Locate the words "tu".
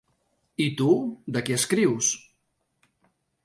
0.79-0.87